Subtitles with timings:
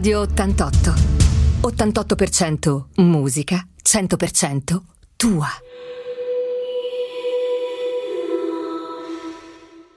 [0.00, 0.94] Radio 88.
[1.60, 4.80] 88% musica, 100%
[5.14, 5.46] tua.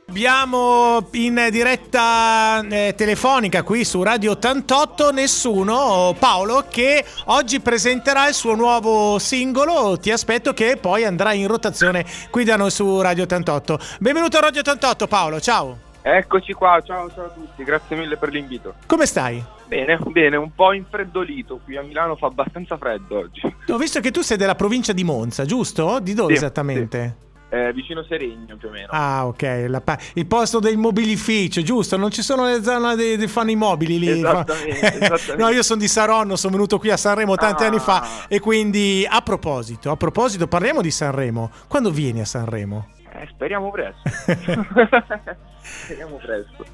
[0.10, 8.34] Abbiamo in diretta eh, telefonica qui su Radio 88 nessuno, Paolo, che oggi presenterà il
[8.34, 9.98] suo nuovo singolo.
[9.98, 13.80] Ti aspetto che poi andrà in rotazione qui da noi su Radio 88.
[14.00, 15.78] Benvenuto a Radio 88 Paolo, ciao.
[16.02, 18.74] Eccoci qua, ciao, ciao a tutti, grazie mille per l'invito.
[18.86, 19.53] Come stai?
[19.68, 23.42] Bene, bene, un po' infreddolito, qui a Milano fa abbastanza freddo oggi.
[23.70, 26.00] Ho visto che tu sei della provincia di Monza, giusto?
[26.00, 27.18] Di dove Sì, esattamente?
[27.50, 28.88] Eh, vicino Seregno più o meno.
[28.90, 29.66] Ah, ok.
[29.68, 29.82] la
[30.16, 31.98] il posto del mobilificio, giusto?
[31.98, 34.10] Non ci sono le zone dei, dei fanno i mobili lì.
[34.10, 35.36] Esattamente, esattamente.
[35.38, 37.68] no, io sono di Saronno, sono venuto qui a Sanremo tanti Ah.
[37.68, 38.26] anni fa.
[38.28, 41.52] E quindi, a proposito, a proposito, parliamo di Sanremo.
[41.68, 42.88] Quando vieni a Sanremo?
[43.14, 44.02] Eh, speriamo presto.
[45.62, 46.66] speriamo presto.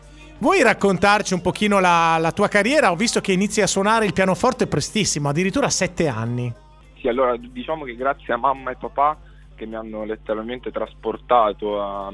[0.42, 2.92] Vuoi raccontarci un pochino la, la tua carriera?
[2.92, 6.50] Ho visto che inizi a suonare il pianoforte prestissimo, addirittura a sette anni.
[6.98, 9.18] Sì, allora diciamo che grazie a mamma e papà
[9.56, 12.10] che mi hanno letteralmente trasportato a-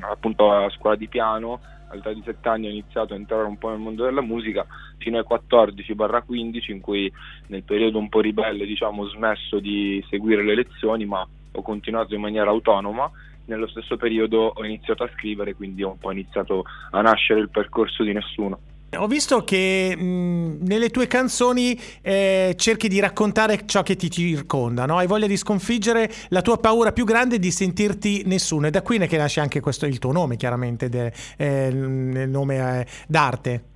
[0.00, 3.70] appunto alla scuola di piano, all'età di 7 anni ho iniziato a entrare un po'
[3.70, 4.66] nel mondo della musica
[4.98, 7.10] fino ai 14-15 in cui
[7.46, 12.14] nel periodo un po' ribelle diciamo ho smesso di seguire le lezioni ma ho continuato
[12.14, 13.10] in maniera autonoma.
[13.46, 17.50] Nello stesso periodo ho iniziato a scrivere, quindi ho un po' iniziato a nascere il
[17.50, 18.58] percorso di nessuno.
[18.98, 24.84] Ho visto che mh, nelle tue canzoni eh, cerchi di raccontare ciò che ti circonda,
[24.84, 24.98] no?
[24.98, 28.66] Hai voglia di sconfiggere la tua paura più grande di sentirti nessuno.
[28.66, 32.80] E da qui ne nasce anche questo il tuo nome, chiaramente, de- eh, il nome
[32.80, 33.71] eh, d'arte.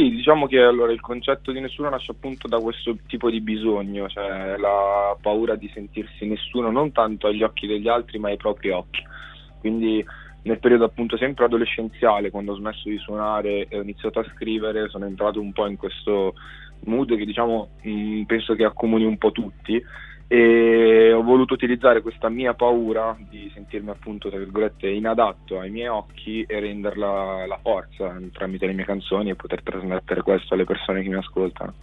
[0.00, 4.08] Sì, diciamo che allora il concetto di nessuno nasce appunto da questo tipo di bisogno,
[4.08, 8.70] cioè la paura di sentirsi nessuno non tanto agli occhi degli altri ma ai propri
[8.70, 9.02] occhi.
[9.58, 10.02] Quindi
[10.44, 14.88] nel periodo appunto sempre adolescenziale, quando ho smesso di suonare e ho iniziato a scrivere,
[14.88, 16.32] sono entrato un po' in questo
[16.84, 19.84] mood che diciamo mh, penso che accomuni un po' tutti
[20.32, 25.88] e ho voluto utilizzare questa mia paura di sentirmi appunto tra virgolette inadatto ai miei
[25.88, 31.02] occhi e renderla la forza tramite le mie canzoni e poter trasmettere questo alle persone
[31.02, 31.74] che mi ascoltano.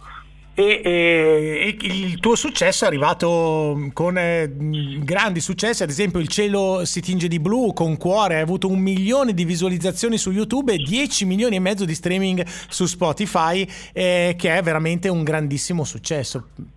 [0.54, 6.28] E, e- e il tuo successo è arrivato con eh, grandi successi, ad esempio Il
[6.28, 10.72] cielo si tinge di blu con Cuore, hai avuto un milione di visualizzazioni su YouTube
[10.72, 15.84] e 10 milioni e mezzo di streaming su Spotify, eh, che è veramente un grandissimo
[15.84, 16.76] successo.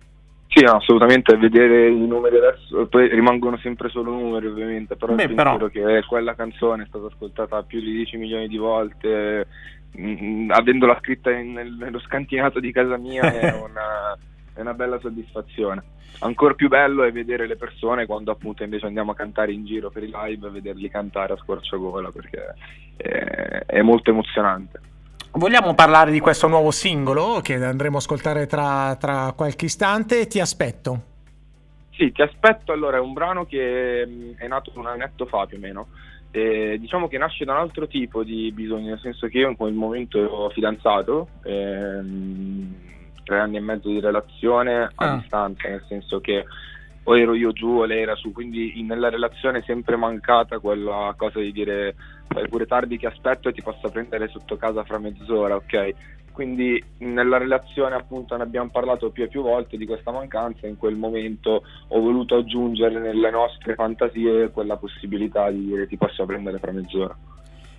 [0.54, 5.30] Sì, no, assolutamente, vedere i numeri adesso, poi rimangono sempre solo numeri ovviamente, però Beh,
[5.30, 9.46] però- che quella canzone è stata ascoltata più di 10 milioni di volte,
[9.92, 14.14] mh, avendola scritta in- nel- nello scantinato di casa mia è una,
[14.52, 15.82] è una bella soddisfazione.
[16.18, 19.88] Ancora più bello è vedere le persone quando appunto invece andiamo a cantare in giro
[19.88, 22.54] per i live, vederli cantare a squarciagola perché
[22.98, 24.80] è, è molto emozionante.
[25.34, 30.26] Vogliamo parlare di questo nuovo singolo che andremo a ascoltare tra, tra qualche istante?
[30.26, 31.02] Ti aspetto.
[31.92, 32.72] Sì, ti aspetto.
[32.72, 35.86] Allora, è un brano che mh, è nato un annetto fa più o meno.
[36.30, 39.56] E diciamo che nasce da un altro tipo di bisogno, nel senso che io in
[39.56, 42.74] quel momento ero fidanzato, ehm,
[43.24, 45.16] tre anni e mezzo di relazione a Ah.
[45.16, 46.44] distanza, nel senso che
[47.04, 50.58] o ero io giù o lei era su, quindi in- nella relazione è sempre mancata
[50.58, 51.94] quella cosa di dire
[52.28, 55.94] fai pure tardi che aspetto e ti posso prendere sotto casa fra mezz'ora, ok?
[56.32, 60.78] Quindi nella relazione appunto ne abbiamo parlato più e più volte di questa mancanza, in
[60.78, 66.58] quel momento ho voluto aggiungere nelle nostre fantasie quella possibilità di dire ti posso prendere
[66.58, 67.14] fra mezz'ora.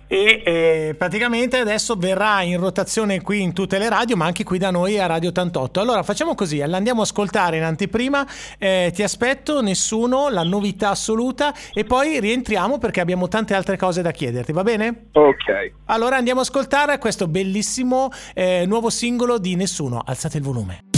[0.06, 4.58] E eh, praticamente adesso verrà in rotazione qui in tutte le radio, ma anche qui
[4.58, 5.80] da noi a Radio 88.
[5.80, 8.26] Allora facciamo così: andiamo a ascoltare in anteprima.
[8.58, 14.02] eh, ti aspetto, nessuno, la novità assoluta, e poi rientriamo perché abbiamo tante altre cose
[14.02, 15.06] da chiederti, va bene?
[15.12, 15.72] Ok.
[15.86, 20.02] Allora andiamo a ascoltare questo bellissimo eh, nuovo singolo di Nessuno.
[20.04, 20.93] Alzate il volume.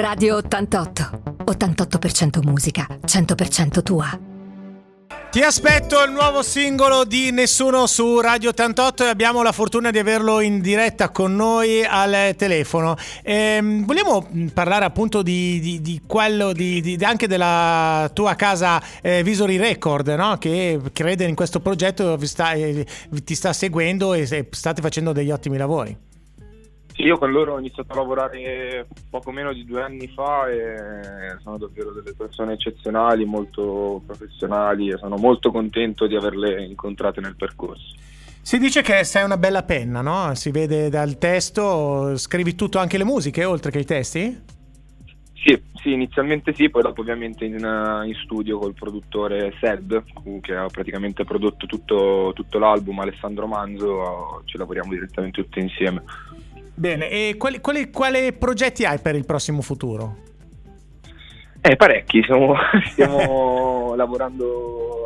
[0.00, 1.22] Radio 88.
[1.44, 4.06] 88% musica, 100% tua.
[5.28, 9.98] Ti aspetto il nuovo singolo di Nessuno su Radio 88 e abbiamo la fortuna di
[9.98, 12.96] averlo in diretta con noi al telefono.
[13.24, 14.24] Ehm, vogliamo
[14.54, 20.38] parlare appunto di, di- di quello, di, anche della tua casa eh, Visory Record, no?
[20.38, 22.86] che crede in questo progetto, sta- eh,
[23.24, 26.06] ti sta seguendo e state facendo degli ottimi lavori.
[26.98, 31.36] Sì, io con loro ho iniziato a lavorare poco meno di due anni fa e
[31.40, 37.36] sono davvero delle persone eccezionali, molto professionali e sono molto contento di averle incontrate nel
[37.36, 37.94] percorso.
[38.42, 40.34] Si dice che sei una bella penna, no?
[40.34, 44.56] Si vede dal testo, scrivi tutto, anche le musiche, oltre che i testi?
[45.34, 50.02] Sì, sì, inizialmente sì, poi dopo ovviamente in, in studio col produttore Sed,
[50.40, 56.02] che ha praticamente prodotto tutto, tutto l'album, Alessandro Manzo, ci lavoriamo direttamente tutti insieme.
[56.78, 60.26] Bene, e quali, quali, quali progetti hai per il prossimo futuro?
[61.60, 62.54] Eh, parecchi, stiamo,
[62.86, 65.02] stiamo lavorando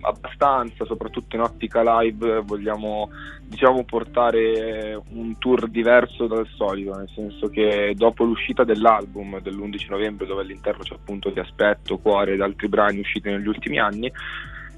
[0.00, 3.10] abbastanza, soprattutto in ottica live vogliamo
[3.44, 10.26] diciamo, portare un tour diverso dal solito, nel senso che dopo l'uscita dell'album dell'11 novembre
[10.26, 14.12] dove all'interno c'è appunto Ti aspetto, Cuore ed altri brani usciti negli ultimi anni,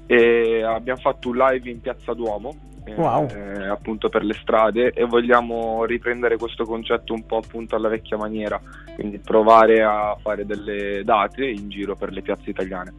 [0.05, 3.27] abbiamo fatto un live in Piazza Duomo Wow.
[3.27, 8.17] Eh, appunto per le strade e vogliamo riprendere questo concetto un po' appunto alla vecchia
[8.17, 8.59] maniera,
[8.95, 12.93] quindi provare a fare delle date in giro per le piazze italiane.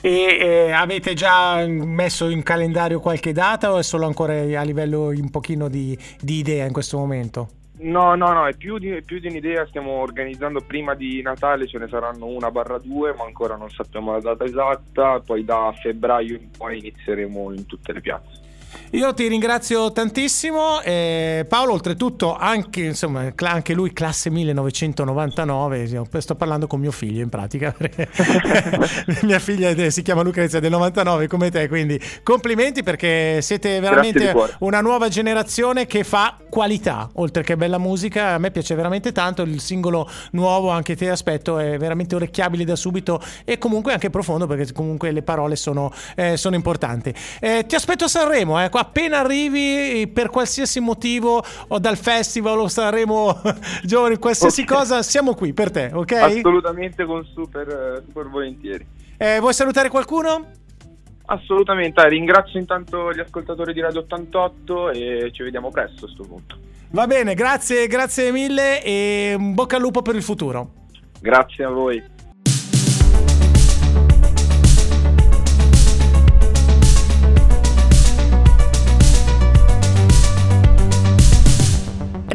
[0.00, 5.08] E eh, avete già messo in calendario qualche data o è solo ancora a livello
[5.08, 7.48] un pochino di, di idea in questo momento?
[7.78, 11.78] No, no, no, è più di, più di, un'idea, stiamo organizzando prima di Natale, ce
[11.78, 16.36] ne saranno una barra due, ma ancora non sappiamo la data esatta, poi da febbraio
[16.36, 18.44] in poi inizieremo in tutte le piazze.
[18.92, 20.80] Io ti ringrazio tantissimo.
[20.80, 26.04] Eh, Paolo, oltretutto, anche, insomma, anche, lui classe 1999.
[26.18, 27.74] Sto parlando con mio figlio in pratica.
[29.22, 31.66] Mia figlia si chiama Lucrezia del 99 come te.
[31.66, 38.34] Quindi complimenti perché siete veramente una nuova generazione che fa qualità oltre che bella musica.
[38.34, 39.42] A me piace veramente tanto.
[39.42, 44.46] Il singolo nuovo, anche te aspetto, è veramente orecchiabile da subito e comunque anche profondo
[44.46, 47.12] perché comunque le parole sono, eh, sono importanti.
[47.40, 48.62] Eh, ti aspetto a Sanremo.
[48.62, 53.40] Eh appena arrivi per qualsiasi motivo o dal festival o Sanremo
[53.84, 54.76] giovani, qualsiasi okay.
[54.76, 56.12] cosa, siamo qui per te, ok?
[56.12, 58.86] Assolutamente con super, super volentieri.
[59.16, 60.64] Eh, vuoi salutare qualcuno?
[61.26, 66.24] Assolutamente, eh, ringrazio intanto gli ascoltatori di Radio 88 e ci vediamo presto a questo
[66.24, 66.56] punto.
[66.90, 70.70] Va bene, grazie, grazie mille e bocca al lupo per il futuro.
[71.20, 72.15] Grazie a voi.